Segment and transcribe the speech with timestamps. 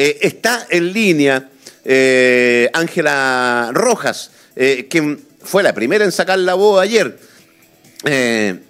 [0.00, 1.48] Eh, está en línea
[1.84, 7.18] eh, Ángela Rojas, eh, quien fue la primera en sacar la voz ayer.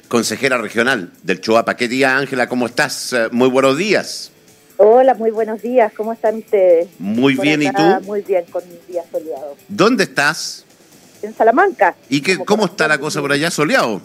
[0.09, 1.77] consejera regional del Choapa.
[1.77, 2.49] ¿Qué día, Ángela?
[2.49, 3.14] ¿Cómo estás?
[3.30, 4.30] muy buenos días.
[4.79, 5.93] Hola, muy buenos días.
[5.95, 6.88] ¿Cómo están ustedes?
[6.99, 7.83] Muy bien, ¿y tú?
[8.05, 9.55] Muy bien, con un día soleado.
[9.69, 10.65] ¿Dónde estás?
[11.21, 11.95] En Salamanca.
[12.09, 13.51] ¿Y qué, cómo está la cosa por allá?
[13.51, 14.01] ¿Soleado?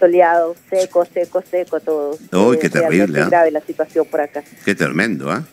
[0.00, 2.16] Soleado, seco, seco, seco, todo.
[2.32, 3.20] Uy, qué terrible.
[3.20, 3.26] ¿eh?
[3.28, 4.42] grave la situación por acá.
[4.64, 5.44] Qué tremendo, ¿ah?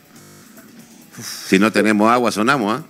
[1.22, 2.84] Si no tenemos agua, sonamos, ¿ah?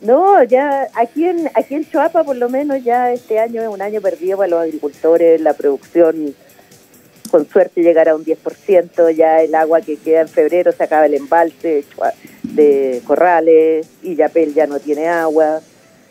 [0.00, 3.80] No, ya aquí en aquí en Choapa por lo menos ya este año es un
[3.80, 6.34] año perdido para los agricultores, la producción
[7.30, 11.06] con suerte llegará a un 10%, ya el agua que queda en febrero se acaba
[11.06, 11.84] el embalse
[12.42, 15.60] de Corrales y Yapel ya no tiene agua.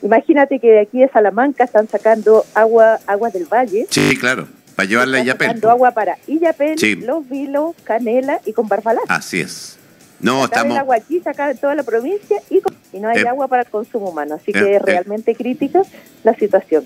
[0.01, 3.87] Imagínate que de aquí de Salamanca están sacando agua agua del valle.
[3.89, 5.47] Sí, claro, para llevarle a Yapel.
[5.47, 9.01] Sacando agua para Illapel, Los Vilos, Canela y con Barbalá.
[9.07, 9.77] Así es.
[10.19, 10.73] No, estamos...
[10.73, 12.61] el agua aquí, de toda la provincia y,
[12.99, 14.35] no hay eh, agua para el consumo humano.
[14.35, 14.85] Así eh, que es eh.
[14.85, 15.81] realmente crítica
[16.23, 16.85] la situación.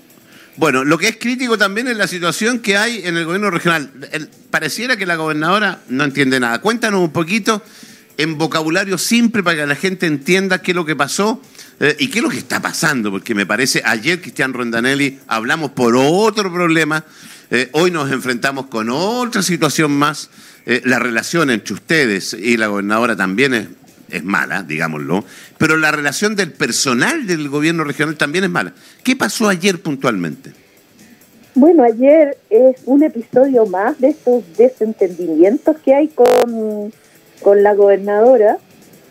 [0.56, 3.90] Bueno, lo que es crítico también es la situación que hay en el gobierno regional.
[4.50, 6.60] pareciera que la gobernadora no entiende nada.
[6.60, 7.62] Cuéntanos un poquito
[8.18, 11.40] en vocabulario simple para que la gente entienda qué es lo que pasó
[11.98, 15.96] y qué es lo que está pasando, porque me parece, ayer Cristian Rondanelli hablamos por
[15.96, 17.06] otro problema,
[17.72, 20.28] hoy nos enfrentamos con otra situación más
[20.66, 23.68] eh, la relación entre ustedes y la gobernadora también es,
[24.10, 25.24] es mala, digámoslo,
[25.58, 28.74] pero la relación del personal del gobierno regional también es mala.
[29.02, 30.52] ¿Qué pasó ayer puntualmente?
[31.54, 36.92] Bueno, ayer es un episodio más de estos desentendimientos que hay con,
[37.42, 38.58] con la gobernadora.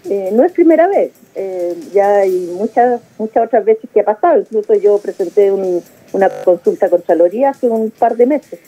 [0.10, 4.40] Eh, no es primera vez, eh, ya hay muchas muchas otras veces que ha pasado.
[4.40, 8.60] Incluso yo presenté una consulta contra Loría hace un par de meses.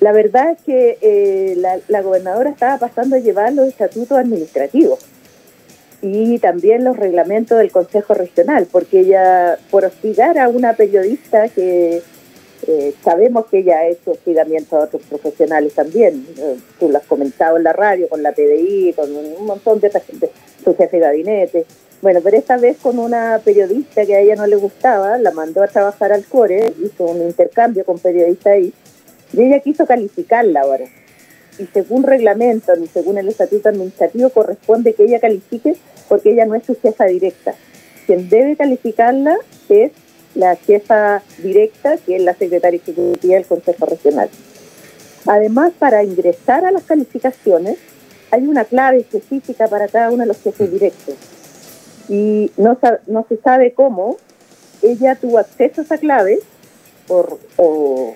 [0.00, 1.56] La verdad es que eh,
[1.88, 4.98] la, gobernadora estaba pasando a llevar los estatutos administrativos
[6.02, 12.02] y también los reglamentos del Consejo Regional, porque ella, por hostigar a una periodista que
[12.66, 17.06] eh, sabemos que ella ha hecho hostigamiento a otros profesionales también, eh, tú lo has
[17.06, 20.30] comentado en la radio, con la PDI, con un montón de gente,
[20.62, 21.64] su jefe de gabinete.
[22.02, 25.62] Bueno, pero esta vez con una periodista que a ella no le gustaba, la mandó
[25.62, 28.74] a trabajar al CORE, hizo un intercambio con periodistas ahí
[29.32, 30.86] y ella quiso calificarla ahora.
[31.58, 35.76] Y según reglamento, ni según el estatuto administrativo, corresponde que ella califique
[36.08, 37.54] porque ella no es su jefa directa.
[38.06, 39.36] Quien debe calificarla
[39.68, 39.92] es
[40.34, 44.28] la jefa directa, que es la secretaria ejecutiva del Consejo Regional.
[45.26, 47.78] Además, para ingresar a las calificaciones,
[48.30, 51.14] hay una clave específica para cada uno de los jefes directos.
[52.08, 52.78] Y no,
[53.28, 54.16] se sabe cómo
[54.82, 56.38] ella tuvo acceso a esa clave
[57.08, 58.14] por, o,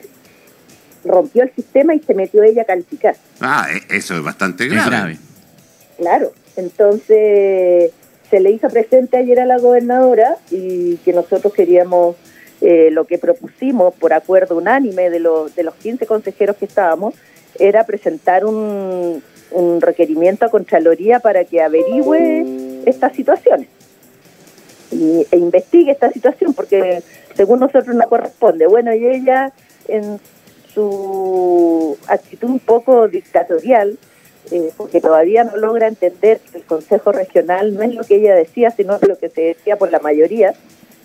[1.05, 3.17] rompió el sistema y se metió ella a calificar.
[3.41, 5.19] Ah, e, eso es bastante grave.
[5.97, 7.93] Claro, entonces
[8.31, 12.17] se le hizo presente ayer a la gobernadora y que nosotros queríamos,
[12.61, 17.15] eh, lo que propusimos por acuerdo unánime de, los de los 15 consejeros que estábamos,
[17.59, 23.69] era presentar un, un requerimiento a Contraloría para que averigüe estas situaciones
[24.91, 27.03] y, e investigue esta situación, porque
[27.37, 28.67] según nosotros no corresponde.
[28.67, 29.53] Bueno, y ella
[29.89, 30.21] en
[30.75, 33.99] su actitud un poco dictatorial,
[34.51, 38.35] eh, porque todavía no logra entender que el Consejo Regional no es lo que ella
[38.35, 40.55] decía, sino lo que se decía por la mayoría,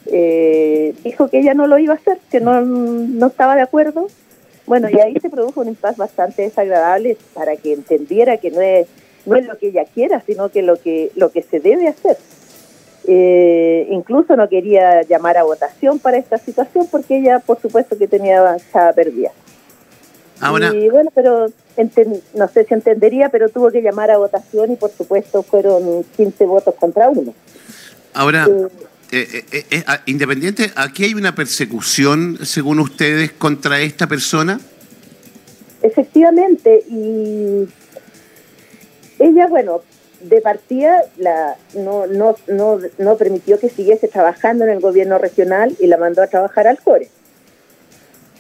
[0.08, 4.08] eh, dijo que ella no lo iba a hacer, que no, no estaba de acuerdo.
[4.66, 8.88] Bueno, y ahí se produjo un impasse bastante desagradable para que entendiera que no es,
[9.26, 12.18] no es lo que ella quiera, sino que lo que, lo que se debe hacer.
[13.08, 18.08] Eh, incluso no quería llamar a votación para esta situación porque ella, por supuesto, que
[18.08, 18.94] tenía avanzada
[20.40, 20.76] perdida.
[20.76, 21.48] Y bueno, pero
[22.34, 26.46] no sé si entendería, pero tuvo que llamar a votación y por supuesto fueron 15
[26.46, 27.34] votos contra uno.
[28.14, 28.48] Ahora,
[29.12, 34.60] eh, eh, eh, ah, independiente, ¿aquí hay una persecución, según ustedes, contra esta persona?
[35.82, 37.68] Efectivamente, y
[39.20, 39.82] ella, bueno,
[40.22, 45.76] de partida la, no, no, no, no permitió que siguiese trabajando en el gobierno regional
[45.80, 47.10] y la mandó a trabajar al CORE.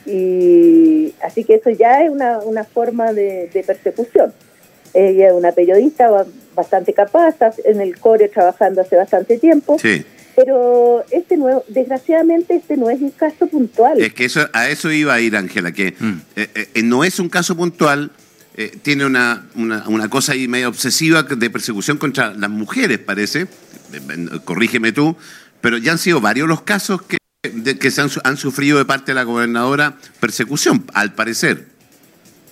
[0.05, 0.64] Y
[1.25, 4.33] así que eso ya es una, una forma de, persecución.
[4.93, 6.09] Ella es una periodista
[6.55, 9.77] bastante capaz, está en el core trabajando hace bastante tiempo.
[10.35, 14.01] Pero este nuevo, desgraciadamente este no es un caso puntual.
[14.01, 16.21] Es que eso, a eso iba a ir, Ángela, que mm.
[16.35, 18.11] eh, eh, no es un caso puntual,
[18.57, 23.47] eh, tiene una, una, una, cosa ahí medio obsesiva de persecución contra las mujeres, parece,
[24.43, 25.15] corrígeme tú,
[25.61, 27.17] pero ya han sido varios los casos que
[27.51, 31.65] que se han, sufrido de parte de la gobernadora persecución, al parecer.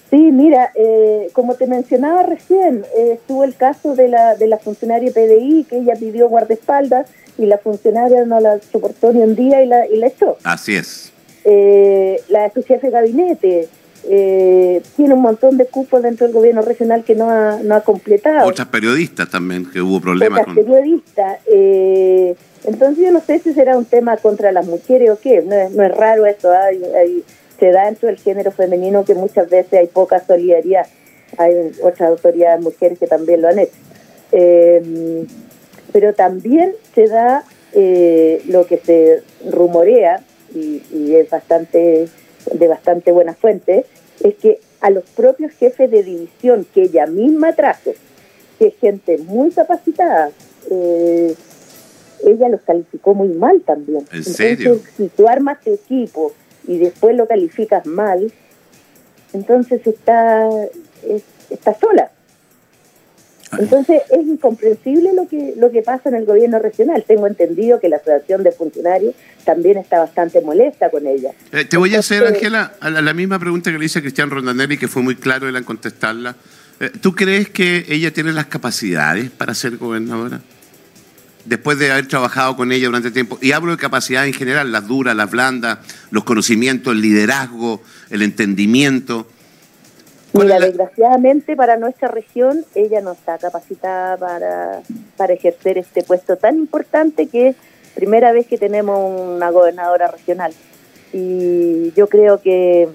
[0.10, 4.58] Sí, mira, eh, como te mencionaba recién, eh, estuvo el caso de la, de la
[4.60, 7.08] funcionaria PDI, que ella pidió guardaespaldas
[7.38, 10.38] y la funcionaria no la soportó ni un día y la, y la echó.
[10.44, 11.12] Así es.
[11.46, 13.70] Eh, la su jefe de gabinete
[14.04, 18.48] tiene un montón de cupos dentro del gobierno regional que no ha, no ha completado.
[18.48, 21.40] Otras periodistas también, que hubo problemas Otras periodistas.
[22.66, 25.96] Entonces yo no sé si será un tema contra las mujeres o qué, no es,
[25.96, 27.24] raro eso, hay, hay
[27.60, 30.86] se da dentro del género femenino que muchas veces hay poca solidaridad.
[31.38, 33.78] Hay otras autoridades mujeres que también lo han hecho.
[34.34, 35.26] Eh,
[35.94, 40.24] pero también se da eh, lo que se rumorea,
[40.54, 40.82] y,
[41.16, 42.10] es bastante
[42.52, 43.86] de bastante buena fuente,
[44.22, 47.94] es que a los propios jefes de división que ella misma trajo,
[48.60, 50.32] que es gente muy capacitada,
[50.70, 51.34] eh,
[52.26, 54.06] ella los calificó muy mal también.
[54.12, 54.80] ¿En serio?
[54.98, 56.34] si tú armas tu equipo
[56.68, 58.32] y después lo calificas mal,
[59.34, 60.50] entonces está,
[61.50, 62.12] está sola.
[63.60, 67.04] Entonces es incomprensible lo que lo que pasa en el gobierno regional.
[67.08, 69.14] Tengo entendido que la asociación de funcionarios
[69.46, 71.32] también está bastante molesta con ella.
[71.52, 74.78] Eh, te voy a hacer, Ángela, la, misma pregunta que le hice a Cristian Rondanelli,
[74.78, 76.36] que fue muy claro en contestarla.
[76.80, 80.42] Eh, ¿Tú crees que ella tiene las capacidades para ser gobernadora?
[81.46, 84.88] Después de haber trabajado con ella durante tiempo, y hablo de capacidad en general, las
[84.88, 85.80] duras, las blandas,
[86.12, 89.28] los conocimientos, el liderazgo, el entendimiento.
[90.34, 94.82] Mira, desgraciadamente para nuestra región ella no está capacitada para,
[95.16, 97.56] para ejercer este puesto tan importante que es
[97.94, 100.52] primera vez que tenemos una gobernadora regional.
[101.12, 102.90] Y yo creo que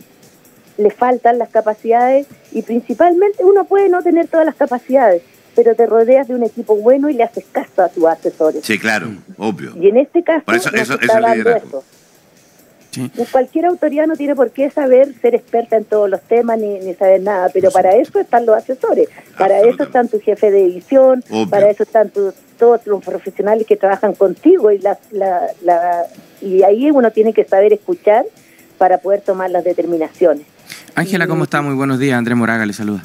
[0.79, 5.23] le faltan las capacidades y principalmente uno puede no tener todas las capacidades,
[5.59, 8.65] pero te rodeas de un equipo bueno y le haces caso a tus asesores.
[8.65, 9.09] Sí, claro,
[9.39, 9.73] obvio.
[9.77, 11.85] Y en este caso, eso, está dando eso.
[13.33, 16.95] Cualquier autoridad no tiene por qué saber ser experta en todos los temas ni, ni
[16.95, 21.25] saber nada, pero para eso están los asesores, para eso están tu jefe de división,
[21.51, 22.13] para eso están
[22.57, 26.07] todos los profesionales que trabajan contigo y, la, la,
[26.41, 28.25] y ahí uno tiene que saber escuchar
[28.79, 30.47] para poder tomar las determinaciones.
[30.95, 31.63] Ángela, ¿cómo está?
[31.63, 32.17] Muy buenos días.
[32.17, 33.03] Andrés Moraga le saluda.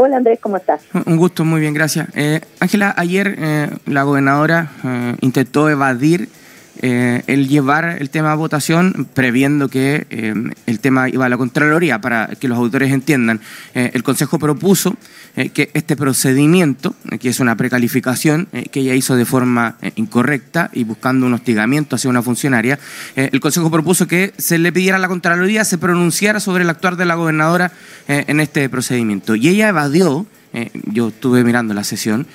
[0.00, 0.82] Hola Andrés, ¿cómo estás?
[1.06, 2.06] Un gusto, muy bien, gracias.
[2.14, 6.28] Eh, Ángela, ayer eh, la gobernadora eh, intentó evadir
[6.80, 10.34] eh, el llevar el tema a votación previendo que eh,
[10.66, 13.40] el tema iba a la Contraloría, para que los autores entiendan.
[13.74, 14.96] Eh, el Consejo propuso
[15.54, 21.26] que este procedimiento, que es una precalificación que ella hizo de forma incorrecta y buscando
[21.26, 22.80] un hostigamiento hacia una funcionaria,
[23.14, 26.96] el Consejo propuso que se le pidiera a la Contraloría se pronunciara sobre el actuar
[26.96, 27.70] de la gobernadora
[28.08, 29.36] en este procedimiento.
[29.36, 30.26] Y ella evadió,
[30.86, 32.26] yo estuve mirando la sesión,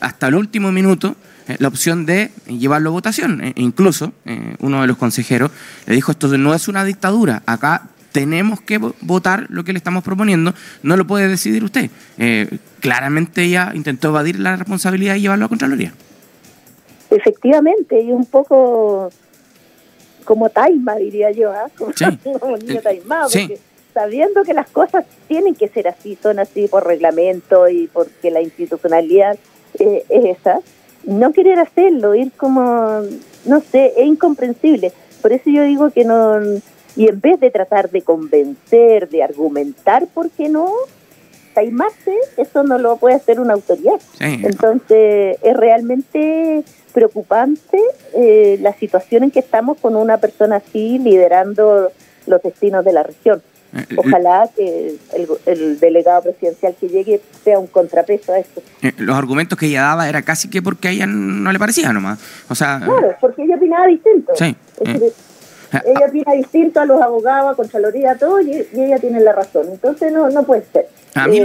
[0.00, 1.14] hasta el último minuto,
[1.58, 3.42] la opción de llevarlo a votación.
[3.42, 5.50] E incluso eh, uno de los consejeros
[5.86, 10.02] le dijo, esto no es una dictadura, acá tenemos que votar lo que le estamos
[10.02, 11.90] proponiendo, no lo puede decidir usted.
[12.18, 15.92] Eh, claramente ella intentó evadir la responsabilidad y llevarlo a Contraloría.
[17.10, 19.10] Efectivamente, y un poco
[20.24, 21.68] como taima, diría yo, ¿ah?
[22.40, 23.58] como, niño taimado, porque
[23.92, 28.40] sabiendo que las cosas tienen que ser así, son así por reglamento y porque la
[28.40, 29.38] institucionalidad
[29.74, 30.60] es esa,
[31.04, 33.02] no querer hacerlo, ir como,
[33.44, 34.92] no sé, es incomprensible.
[35.22, 36.38] Por eso yo digo que no,
[36.96, 40.72] y en vez de tratar de convencer, de argumentar, ¿por qué no?
[41.54, 44.00] Taimarse, eso no lo puede hacer una autoridad.
[44.20, 47.78] Entonces, es realmente preocupante
[48.14, 51.90] eh, la situación en que estamos con una persona así liderando
[52.26, 53.42] los destinos de la región.
[53.72, 54.96] Eh, eh, Ojalá que
[55.46, 58.62] el, delegado presidencial que llegue sea un contrapeso a esto.
[58.82, 61.92] Eh, los argumentos que ella daba era casi que porque a ella no le parecía
[61.92, 62.18] nomás.
[62.48, 64.32] O sea, claro, porque ella opinaba distinto.
[64.34, 64.56] Sí.
[64.82, 69.66] ella opina distinto a los abogados, a Contraloría, a todo, y, ella tiene la razón.
[69.70, 70.88] Entonces no, no puede ser.
[71.14, 71.40] A mí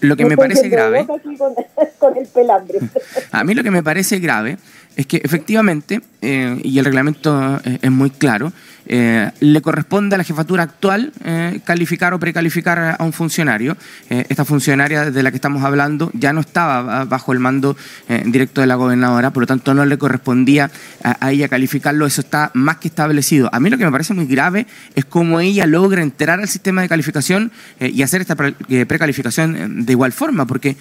[0.00, 1.06] lo que me parece grave.
[1.98, 2.78] Con, el pelambre.
[3.32, 4.56] A mí lo que me parece grave
[4.96, 8.52] es que efectivamente, y el reglamento es muy claro,
[8.92, 13.76] eh, le corresponde a la jefatura actual eh, calificar o precalificar a un funcionario.
[14.10, 17.76] Eh, esta funcionaria de la que estamos hablando ya no estaba bajo el mando
[18.24, 20.70] directo de la gobernadora, por lo tanto no le correspondía
[21.04, 23.48] a, ella calificarlo, eso está más que establecido.
[23.52, 24.66] A mí lo que me parece muy grave
[24.96, 30.12] es cómo ella logra entrar al sistema de calificación y hacer esta precalificación de igual
[30.12, 30.76] forma, porque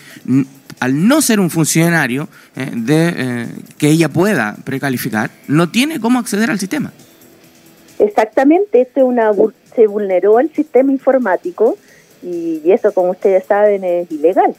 [0.80, 3.48] al no ser un funcionario de,
[3.78, 6.92] que ella pueda precalificar, no tiene cómo acceder al sistema.
[8.00, 9.34] Exactamente, esto una,
[9.76, 11.78] se vulneró el sistema informático
[12.24, 14.56] y, eso, como ustedes saben, es ilegal.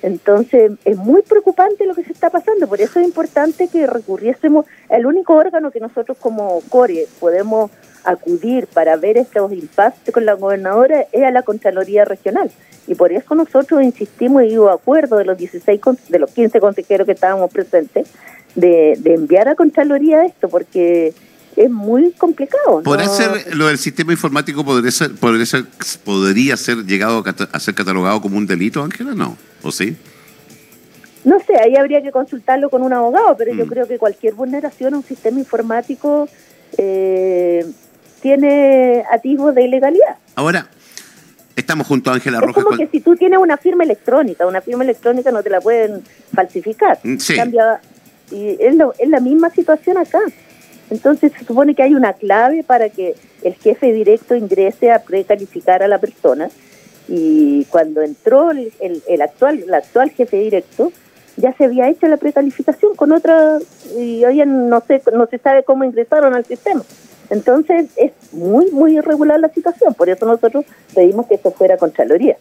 [0.00, 4.64] Entonces, es muy preocupante lo que se está pasando, por eso es importante que recurriésemos
[4.88, 7.70] al único órgano que nosotros como CORE podemos
[8.04, 12.50] acudir para ver estos impactos con la gobernadora es a la Contraloría Regional.
[12.86, 17.04] Y por eso nosotros insistimos y hubo acuerdo de los 16 de los 15 consejeros
[17.04, 18.08] que estábamos presentes
[18.54, 21.12] de, de enviar a Contraloría esto, porque
[21.58, 22.82] es muy complicado.
[22.82, 25.64] ¿Podría ser lo del sistema informático podría ser, podría ser,
[26.04, 29.14] podría ser llegado a ser catalogado como un delito, Ángela?
[29.14, 29.96] No, ¿o sí?
[31.24, 33.68] No sé, ahí habría que consultarlo con un abogado, pero yo mm.
[33.68, 36.28] creo que cualquier vulneración a un sistema informático
[36.76, 37.66] eh,
[38.22, 40.16] tiene atisbos de ilegalidad.
[40.36, 40.68] Ahora,
[41.56, 42.58] estamos junto a Ángela Rojas.
[42.58, 45.60] Es como que si tú tienes una firma electrónica, una firma electrónica no te la
[45.60, 47.00] pueden falsificar.
[47.02, 47.34] Mm, sí.
[48.30, 50.20] y es, es la misma situación acá.
[50.90, 55.82] Entonces se supone que hay una clave para que el jefe directo ingrese a precalificar
[55.82, 56.48] a la persona
[57.08, 60.92] y cuando entró el, actual el actual jefe directo
[61.36, 63.58] ya se había hecho la precalificación con otra
[63.96, 66.82] y hoy no sé no se sabe cómo ingresaron al sistema.
[67.30, 70.64] Entonces es muy muy irregular la situación, por eso nosotros
[70.94, 72.36] pedimos que esto fuera Contraloría.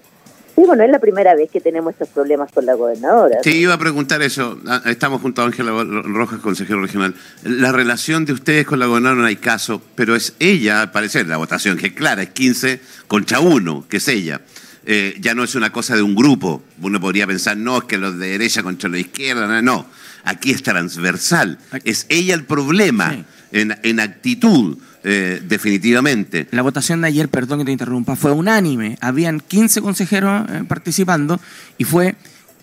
[0.58, 3.38] Sí, bueno, es la primera vez que tenemos estos problemas con la gobernadora.
[3.44, 4.60] Sí, iba a preguntar eso.
[4.66, 5.70] Ah, estamos junto a Ángela
[6.04, 7.14] Rojas, consejero regional.
[7.44, 11.28] La relación de ustedes con la gobernadora no hay caso, pero es ella, al parecer,
[11.28, 14.42] la votación, que es clara, es 15 contra 1, que es ella.
[14.88, 16.64] Eh, ya no es una cosa de un grupo.
[16.82, 19.86] Uno podría pensar, no, es que los de derecha contra los de izquierda, no.
[20.24, 21.60] Aquí es transversal.
[21.84, 23.16] Es ella el problema
[23.52, 24.78] en, en actitud.
[25.10, 26.48] Eh, definitivamente.
[26.52, 28.98] La votación de ayer, perdón que te interrumpa, fue unánime.
[29.00, 31.40] Habían 15 consejeros eh, participando
[31.78, 32.16] y fue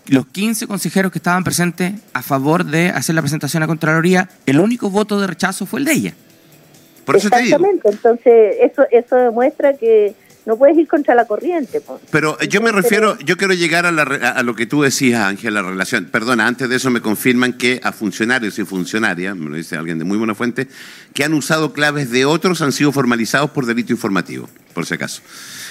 [0.08, 4.60] los 15 consejeros que estaban presentes a favor de hacer la presentación a Contraloría, el
[4.60, 6.14] único voto de rechazo fue el de ella.
[7.06, 10.14] Por eso Exactamente, entonces eso, eso demuestra que
[10.46, 11.82] no puedes ir contra la corriente.
[12.10, 15.62] Pero yo me refiero, yo quiero llegar a, a lo que tú decías, Ángel, la
[15.62, 16.06] relación.
[16.06, 19.98] Perdona, antes de eso me confirman que a funcionarios y funcionarias, me lo dice alguien
[19.98, 20.68] de muy buena fuente,
[21.12, 25.22] que han usado claves de otros han sido formalizados por delito informativo, por si acaso.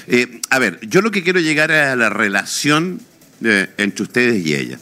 [0.08, 3.00] Eh, a ver, yo lo que quiero llegar a la relación
[3.44, 4.80] eh, entre ustedes y ella.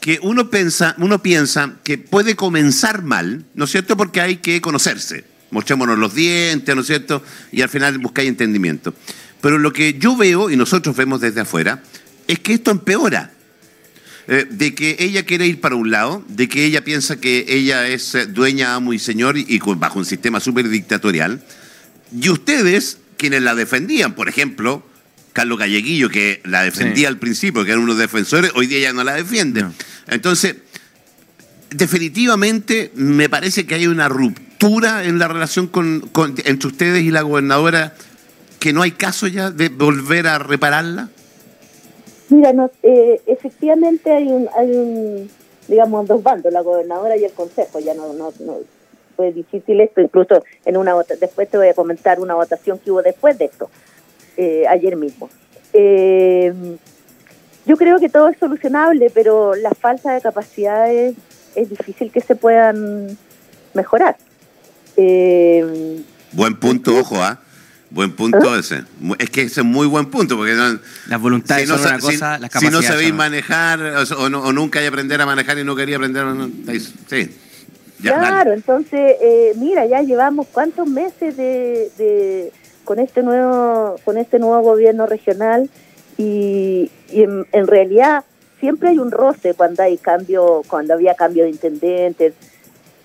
[0.00, 3.96] Que uno piensa, uno piensa que puede comenzar mal, ¿no es cierto?
[3.96, 5.24] Porque hay que conocerse.
[5.50, 7.22] Mostrémonos los dientes, ¿no es cierto?
[7.50, 8.94] Y al final buscáis entendimiento.
[9.40, 11.82] Pero lo que yo veo, y nosotros vemos desde afuera,
[12.26, 13.32] es que esto empeora.
[14.28, 17.86] Eh, de que ella quiere ir para un lado, de que ella piensa que ella
[17.86, 21.40] es eh, dueña, amo y señor y, bajo un sistema súper dictatorial.
[22.20, 24.84] Y ustedes, quienes la defendían, por ejemplo,
[25.32, 29.04] Carlos Galleguillo, que la defendía al principio, que eran unos defensores, hoy día ya no
[29.04, 29.64] la defiende.
[30.08, 30.56] Entonces,
[31.70, 36.10] definitivamente me parece que hay una ruptura en la relación con,
[36.44, 37.94] entre ustedes y la gobernadora
[38.66, 41.08] que no hay caso ya de volver a repararla?
[42.30, 45.30] Mira, no, eh, efectivamente hay un, hay un,
[45.68, 47.78] digamos, dos bandos, la gobernadora y el consejo.
[47.78, 48.58] Ya no, no, no
[49.14, 53.02] fue difícil esto, incluso en una después te voy a comentar una votación que hubo
[53.02, 53.70] después de esto,
[54.36, 55.30] eh, ayer mismo.
[55.72, 56.52] Eh,
[57.66, 61.14] yo creo que todo es solucionable, pero la falta de capacidades
[61.54, 63.16] es difícil que se puedan
[63.74, 64.16] mejorar.
[66.32, 67.38] Buen punto, ojo, ¿ah?
[67.90, 68.58] Buen punto ¿Ah?
[68.58, 68.82] ese.
[69.18, 70.78] Es que ese es muy buen punto, porque no,
[71.08, 73.80] las voluntades son una cosa, las Si no sabéis manejar
[74.18, 76.24] o, nunca hay aprender a manejar y no quería aprender,
[77.08, 77.30] sí.
[78.02, 82.52] claro, entonces, eh, mira, ya llevamos cuántos meses de,
[82.84, 85.70] con este nuevo con este nuevo gobierno regional
[86.18, 88.24] y, en, en, realidad
[88.58, 92.34] siempre hay un roce cuando hay cambio, cuando había cambio de intendentes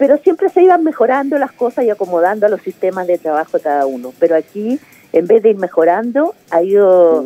[0.02, 3.64] pero siempre se iban mejorando las cosas y acomodando a los sistemas de trabajo de
[3.64, 4.16] cada uno.
[4.18, 4.80] Pero aquí,
[5.14, 7.24] en vez de ir mejorando, ha ido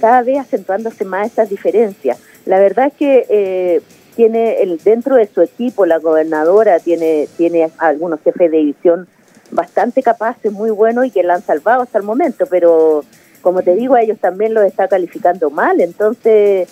[0.00, 2.18] cada vez acentuándose más estas diferencias.
[2.46, 3.80] La verdad es que eh,
[4.16, 9.06] tiene el, dentro de su equipo, la gobernadora tiene, tiene algunos jefes de división
[9.52, 13.04] bastante capaces, muy buenos y que la han salvado hasta el momento, pero
[13.40, 15.80] como te digo, a ellos también los está calificando mal.
[15.80, 16.68] Entonces,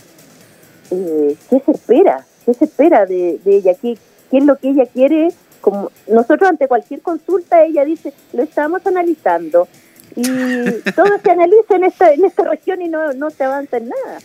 [0.91, 2.27] eh, ¿qué se espera?
[2.45, 3.75] ¿Qué se espera de, de ella?
[3.81, 3.97] ¿Qué,
[4.31, 5.29] qué es lo que ella quiere.
[5.61, 9.67] Como nosotros ante cualquier consulta ella dice, lo estamos analizando
[10.15, 10.23] y
[10.97, 14.19] todo se analiza en esta, en esta región y no, no se avanza en nada.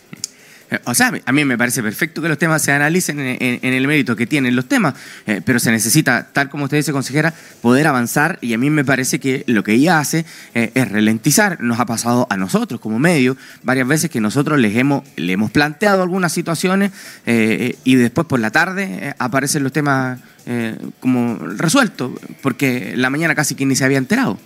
[0.84, 4.16] O sea, a mí me parece perfecto que los temas se analicen en, el mérito
[4.16, 4.94] que tienen los temas,
[5.26, 8.84] eh, pero se necesita, tal como usted dice, consejera, poder avanzar y a mí me
[8.84, 11.60] parece que lo que ella hace eh, es ralentizar.
[11.60, 15.50] Nos ha pasado a nosotros como medio varias veces que nosotros les hemos, le hemos
[15.50, 16.92] planteado algunas situaciones
[17.26, 20.18] eh, y después por la tarde aparecen los temas
[21.00, 22.12] como resueltos,
[22.42, 24.38] porque la mañana casi que ni se había enterado.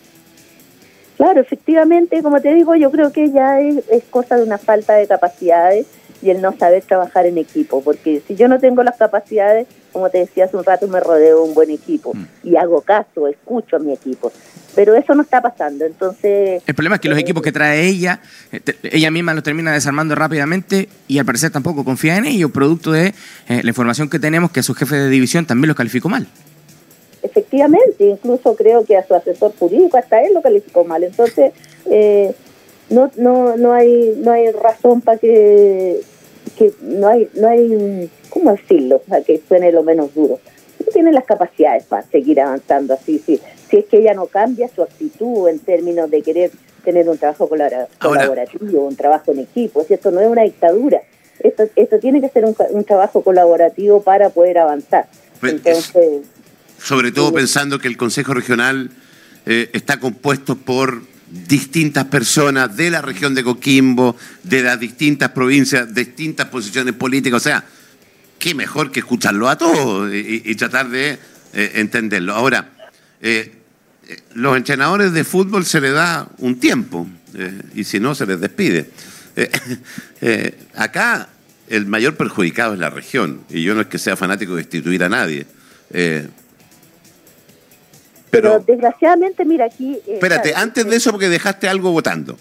[1.17, 5.09] Claro, efectivamente, como te digo, yo creo que ya es cosa de una falta de
[5.09, 5.87] capacidades
[6.23, 10.11] y el no saber trabajar en equipo, porque si yo no tengo las capacidades, como
[10.11, 12.27] te decía hace un rato, me rodeo de un buen equipo Mm.
[12.45, 14.33] y hago caso, escucho a mi equipo.
[14.75, 16.63] Pero eso no está pasando, entonces...
[16.67, 18.21] El problema es que los eh, equipos que trae ella,
[18.53, 22.93] eh, ella misma los termina desarmando rápidamente y al parecer tampoco confía en ellos, producto
[22.93, 23.15] de
[23.49, 26.27] eh, la información que tenemos que a su jefe de división también los calificó mal.
[27.23, 31.03] Efectivamente, incluso creo que a su asesor jurídico, hasta él lo calificó mal.
[31.03, 31.53] Entonces,
[31.91, 32.33] eh,
[32.91, 36.01] no, no, no hay, no hay razón para que,
[36.57, 39.01] que no hay, no hay, ¿cómo decirlo?
[39.09, 40.39] Para que suene lo menos duro.
[40.85, 43.41] No tiene las capacidades para seguir avanzando así, sí.
[43.69, 46.51] Si es que ella no cambia su actitud en términos de querer
[46.85, 51.03] tener un trabajo Ahora- colaborativo, un trabajo en equipo, si esto no es una dictadura.
[51.41, 55.07] Esto, esto tiene que ser un, un trabajo colaborativo para poder avanzar.
[55.41, 56.23] Pues, Entonces,
[56.79, 57.35] Sobre todo Sí.
[57.35, 58.91] pensando que el Consejo Regional
[59.47, 65.95] eh, está compuesto por distintas personas de la región de Coquimbo, de las distintas provincias,
[65.95, 67.41] distintas posiciones políticas.
[67.41, 67.65] O sea,
[68.39, 71.19] qué mejor que escucharlo a todos y, tratar de
[71.53, 72.35] eh, entenderlo.
[72.35, 72.71] Ahora,
[73.21, 73.53] eh,
[74.09, 78.27] eh, los entrenadores de fútbol se les da un tiempo eh, y si no, se
[78.27, 78.91] les despide.
[80.75, 81.29] Acá
[81.69, 85.05] el mayor perjudicado es la región y yo no es que sea fanático de destituir
[85.05, 85.47] a nadie.
[88.29, 89.95] Eh, Pero, pero, desgraciadamente, mira aquí.
[90.07, 92.37] eh, espérate, claro, antes de eso, porque dejaste algo votando.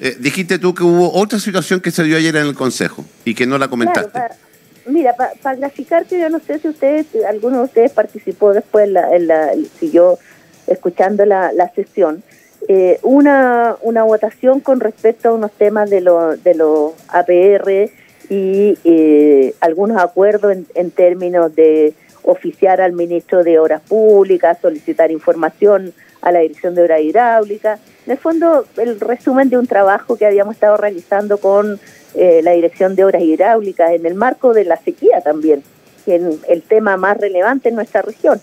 [0.00, 3.34] Eh, dijiste tú que hubo otra situación que se dio ayer en el Consejo y
[3.34, 4.10] que no la comentaste.
[4.12, 8.86] claro, pa- mira, para graficarte, yo no sé si ustedes, alguno de ustedes participó después,
[8.86, 10.18] en la, en la- siguió
[10.66, 12.22] escuchando la, la sesión.
[12.68, 17.90] Eh, una, una votación con respecto a unos temas de los de los APR
[18.30, 21.94] y eh, algunos acuerdos en, en términos de
[22.28, 27.80] oficiar al ministro de Obras Públicas, solicitar información a la Dirección de Obras Hidráulicas.
[28.04, 31.80] En el fondo, el resumen de un trabajo que habíamos estado realizando con
[32.14, 35.62] eh, la Dirección de Obras Hidráulicas en el marco de la sequía también,
[36.04, 38.38] que es el tema más relevante en nuestra región.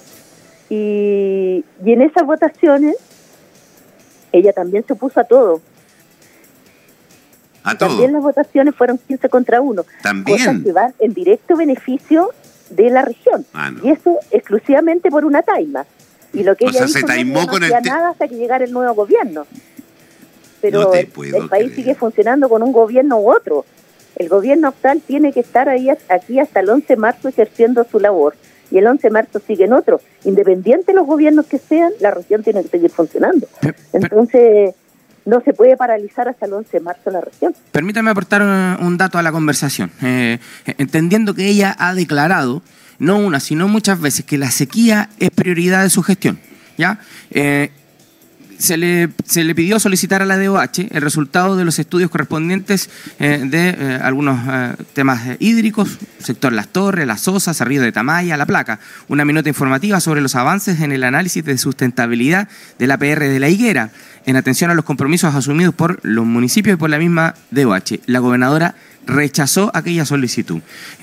[0.67, 2.95] Y, y en esas votaciones,
[4.31, 5.61] ella también se opuso a todo.
[7.63, 7.89] A todo.
[7.89, 9.83] También las votaciones fueron 15 contra 1.
[9.83, 10.63] Cosas También.
[10.63, 12.31] que van en directo beneficio
[12.69, 13.45] de la región.
[13.53, 13.83] Ah, no.
[13.85, 15.85] Y eso exclusivamente por una taima.
[16.33, 18.27] Y lo que O ella sea, hizo se no- taimó no con el nada hasta
[18.27, 19.45] que llegara el nuevo gobierno.
[20.61, 21.07] Pero el-
[21.49, 23.65] país sigue funcionando con un gobierno u otro.
[24.15, 27.99] El gobierno actual tiene que estar ahí aquí hasta el 11 de marzo ejerciendo su
[27.99, 28.35] labor.
[28.71, 30.01] Y el 11 de marzo sigue en otro.
[30.23, 33.47] Independiente de los gobiernos que sean, la región tiene que seguir funcionando.
[33.93, 34.73] Entonces,
[35.25, 37.55] no se puede paralizar hasta el 11 de marzo la región.
[37.71, 39.91] Permítame aportar un, un dato a la conversación.
[40.01, 40.39] Eh,
[40.77, 42.61] entendiendo que ella ha declarado,
[42.99, 46.39] no una, sino muchas veces, que la sequía es prioridad de su gestión.
[46.77, 46.99] ¿ya?
[47.31, 47.71] Eh,
[48.57, 52.89] se, le, se le pidió solicitar a la DOH el resultado de los estudios correspondientes
[53.19, 58.37] eh, de eh, algunos eh, temas hídricos, sector Las Torres, Las Osas, Río de Tamaya,
[58.37, 58.79] La Placa.
[59.07, 62.47] Una minuta informativa sobre los avances en el análisis de sustentabilidad
[62.79, 63.91] de la PR de la Higuera,
[64.25, 67.99] en atención a los compromisos asumidos por los municipios y por la misma DOH.
[68.07, 70.61] La gobernadora rechazó aquella solicitud.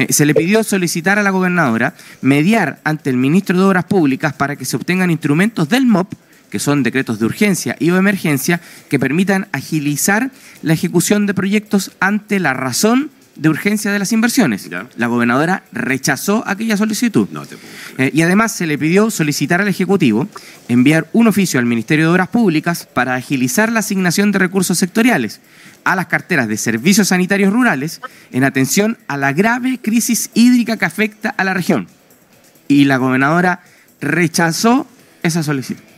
[0.09, 4.57] Se le pidió solicitar a la gobernadora mediar ante el ministro de Obras Públicas para
[4.57, 6.13] que se obtengan instrumentos del MOP
[6.53, 8.61] que son decretos de urgencia y o emergencia,
[8.91, 14.69] que permitan agilizar la ejecución de proyectos ante la razón de urgencia de las inversiones.
[14.69, 14.87] Ya.
[14.99, 17.27] La gobernadora rechazó aquella solicitud.
[17.33, 17.57] No te.
[17.97, 20.29] Eh, y además se le pidió solicitar al Ejecutivo
[20.69, 25.41] enviar un oficio al Ministerio de Obras Públicas para agilizar la asignación de recursos sectoriales
[25.85, 30.85] a las carteras de servicios sanitarios rurales en atención a la grave crisis hídrica que
[30.85, 31.89] afecta a la región.
[32.69, 33.63] Y la gobernadora
[34.03, 34.87] rechazó
[35.23, 35.92] esa solicitud.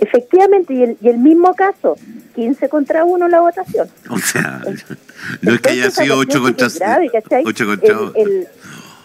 [0.00, 1.96] Efectivamente, y el, y el mismo caso,
[2.34, 3.88] 15 contra 1 la votación.
[4.08, 4.62] O sea,
[5.42, 7.42] no es que haya sido esa 8 cuestión contra es grave, ¿cachai?
[7.46, 8.48] 8 contra El- el-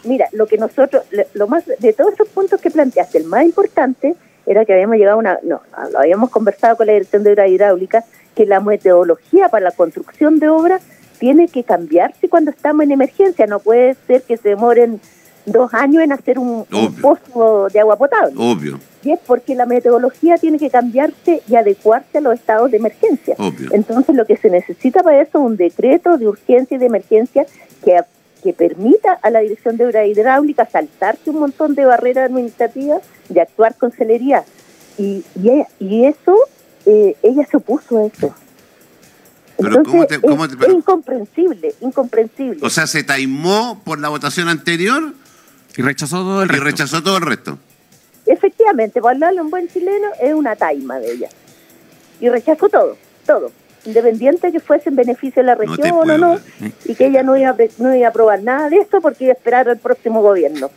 [0.06, 1.04] Mira, lo que nosotros,
[1.34, 5.16] lo más de todos esos puntos que planteaste, el más importante era que habíamos llegado
[5.18, 8.06] a una, no, lo habíamos conversado con la Dirección de Obras Hidráulicas,
[8.36, 10.84] que la metodología para la construcción de obras
[11.18, 13.48] tiene que cambiarse cuando estamos en emergencia.
[13.48, 15.02] No puede ser que se demoren
[15.46, 18.34] dos años en hacer un, un pozo de agua potable.
[18.38, 22.78] Obvio, Y es porque la metodología tiene que cambiarse y adecuarse a los estados de
[22.78, 23.36] emergencia.
[23.38, 23.70] obvio.
[23.72, 27.46] Entonces lo que se necesita para eso es un decreto de urgencia y de emergencia
[27.84, 28.00] que,
[28.44, 33.02] que permita a la Dirección de Obras Hidráulicas saltarse un montón de barreras administrativas
[33.34, 34.44] y actuar con celeridad.
[34.98, 36.36] Y, y, y eso,
[36.86, 38.34] eh, ella se opuso a eso.
[39.58, 42.60] Pero Entonces, ¿cómo te- cómo es, te- pero- es incomprensible, incomprensible.
[42.62, 45.14] O sea, se taimó por la votación anterior
[45.78, 46.64] Y rechazó todo el y resto.
[46.64, 47.60] rechazó todo el resto.
[48.26, 51.30] Efectivamente, para hablarlo en buen chileno, es una taima de ella.
[52.20, 53.52] Y rechazó todo, todo.
[53.86, 56.40] independiente que fuese en beneficio de la región o no,
[56.86, 59.34] y que ella no iba, a, no iba a aprobar nada de esto porque iba
[59.34, 60.72] a esperar al próximo gobierno.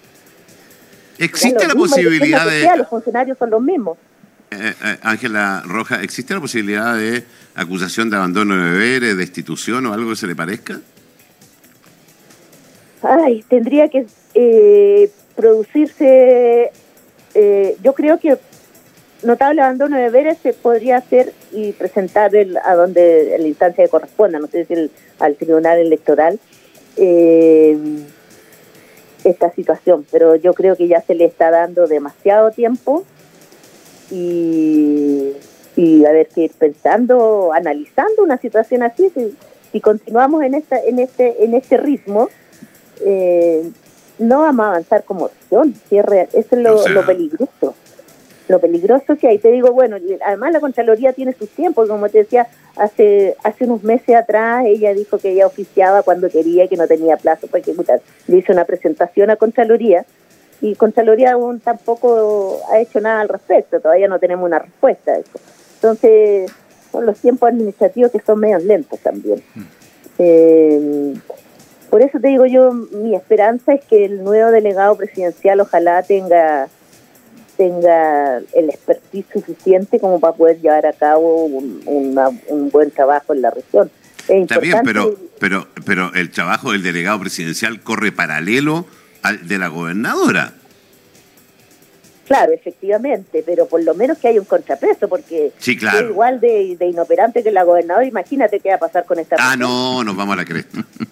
[1.18, 2.76] ¿Existe la posibilidad de...
[2.76, 3.98] Los funcionarios son los mismos.
[4.50, 9.92] Eh, eh, Ángela Roja, ¿existe la posibilidad de acusación de abandono de deberes, destitución o
[9.92, 10.80] algo que se le parezca?
[13.02, 14.06] Ay, tendría que
[14.40, 16.70] eh, producirse,
[17.82, 18.36] yo creo que
[19.22, 23.90] notable abandono de deberes se podría hacer y presentar el, a donde la instancia que
[23.90, 26.38] corresponda, no sé si al tribunal electoral,
[29.24, 33.04] esta situación, pero yo creo que ya se le está dando demasiado tiempo
[34.10, 35.32] y,
[35.76, 39.36] y a ver, que ir pensando, analizando una situación así, si,
[39.72, 42.28] si continuamos en esta, en este, en este ritmo,
[43.04, 43.70] eh,
[44.18, 47.74] no vamos a avanzar como opción, eso es lo, lo peligroso
[48.48, 49.38] lo peligroso que hay.
[49.38, 53.82] Te digo, bueno, además la Contraloría tiene sus tiempos, como te decía, hace hace unos
[53.82, 57.60] meses atrás ella dijo que ella oficiaba cuando quería y que no tenía plazo para
[57.60, 58.00] ejecutar.
[58.26, 60.04] Le hizo una presentación a Contraloría
[60.60, 65.18] y Contraloría aún tampoco ha hecho nada al respecto, todavía no tenemos una respuesta a
[65.18, 65.38] eso.
[65.74, 66.50] Entonces,
[66.90, 69.42] son los tiempos administrativos que son medio lentos también.
[69.54, 69.62] Mm.
[70.18, 71.14] Eh,
[71.90, 76.68] por eso te digo yo, mi esperanza es que el nuevo delegado presidencial ojalá tenga
[77.56, 81.82] tenga el expertise suficiente como para poder llevar a cabo un,
[82.46, 83.90] un buen trabajo en la región.
[84.28, 88.86] Está bien, pero, pero, pero el trabajo del delegado presidencial corre paralelo
[89.22, 90.52] al de la gobernadora.
[92.26, 96.10] Claro, efectivamente, pero por lo menos que haya un contrapeso, porque sí, claro.
[96.10, 99.36] igual de, inoperante que la gobernadora, imagínate qué va a pasar con esta.
[99.38, 100.78] Ah, no, nos vamos a la cresta.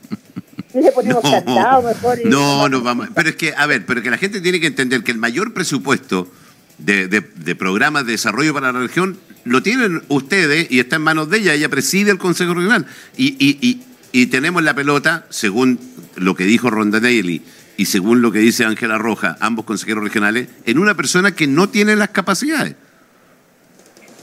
[0.81, 2.19] le ponemos no, mejor.
[2.25, 3.09] No, no vamos.
[3.15, 5.53] Pero es que, a ver, pero que la gente tiene que entender que el mayor
[5.53, 6.31] presupuesto
[6.79, 11.31] de, de, programas de desarrollo para la región lo tienen ustedes y está en manos
[11.31, 11.55] de ella.
[11.55, 12.87] Ella preside el Consejo Regional.
[13.17, 15.79] Y, y, y, y tenemos la pelota, según
[16.17, 17.43] lo que dijo Ronda Daly
[17.77, 21.69] y según lo que dice Ángela Roja, ambos consejeros regionales, en una persona que no
[21.69, 22.75] tiene las capacidades.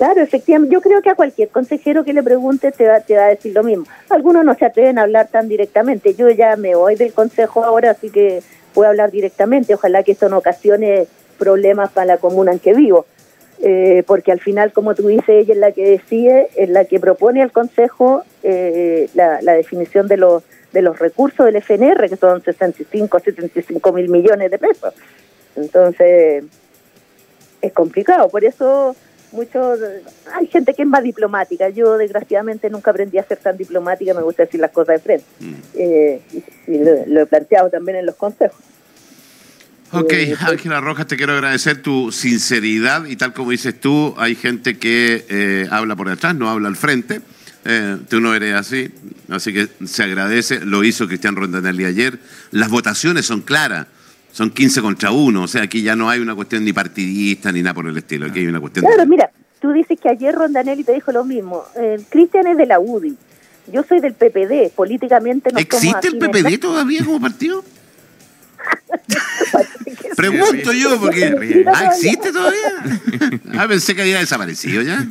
[0.03, 0.73] Claro, efectivamente.
[0.73, 3.53] Yo creo que a cualquier consejero que le pregunte te va, te va a decir
[3.53, 3.85] lo mismo.
[4.09, 6.13] Algunos no se atreven a hablar tan directamente.
[6.13, 9.73] Yo ya me voy del consejo ahora, así que puedo hablar directamente.
[9.73, 13.05] Ojalá que esto no ocasione problemas para la comuna en que vivo.
[13.61, 16.99] Eh, porque al final, como tú dices, ella es la que decide, es la que
[16.99, 22.17] propone al Consejo eh, la, la, definición de los, de los recursos del FNR, que
[22.17, 24.93] son 65, 75 mil millones de pesos.
[25.55, 26.43] Entonces,
[27.61, 28.27] es complicado.
[28.27, 28.97] Por eso
[29.33, 29.79] muchos
[30.33, 31.69] hay gente que es más diplomática.
[31.69, 35.25] Yo desgraciadamente nunca aprendí a ser tan diplomática, me gusta decir las cosas de frente.
[35.39, 35.53] Mm.
[35.73, 36.21] Eh,
[36.67, 36.77] y,
[37.11, 38.59] lo, he planteado también en los consejos.
[39.91, 44.35] Ok, eh, Ángela Rojas, te quiero agradecer tu sinceridad y tal como dices tú, hay
[44.35, 47.21] gente que eh, habla por detrás, no habla al frente.
[48.09, 48.91] tú no eres así,
[49.29, 50.61] así que se agradece.
[50.61, 52.19] Lo hizo Cristian Rondanelli ayer.
[52.51, 53.87] Las votaciones son claras
[54.33, 57.61] son 15 contra 1, o sea, aquí ya no hay una cuestión ni partidista ni
[57.61, 58.83] nada por el estilo, aquí hay una cuestión...
[58.83, 59.29] Claro, mira,
[59.61, 63.15] tú dices que ayer Rondanelli te dijo lo mismo, el Cristian es de la UDI,
[63.71, 67.63] yo soy del PPD, políticamente no ¿Existe el PPD todavía como partido?
[70.15, 73.39] Pregunto yo, porque ¿ah, ¿existe todavía?
[73.55, 75.05] Ah, pensé que había desaparecido ya.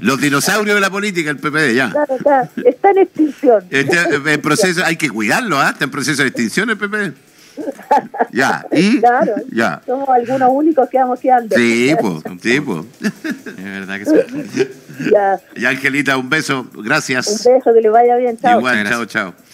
[0.00, 1.90] Los dinosaurios de la política, el PPD, ya.
[1.90, 2.48] Claro.
[2.64, 3.64] Está en extinción.
[3.70, 5.70] Este, proceso, hay que cuidarlo, ¿ah?
[5.70, 7.31] Está en proceso de extinción el PPD.
[8.32, 9.82] Ya, y claro, ya.
[9.86, 11.54] somos algunos únicos que vamos quedando.
[11.56, 12.84] Sí, pues, sí, pues.
[13.44, 14.68] Es verdad que sí.
[15.12, 15.40] Ya.
[15.54, 17.26] Y Angelita, un beso, gracias.
[17.28, 18.58] Un beso, que le vaya bien, chao.
[18.58, 19.34] Igual, chao, chao.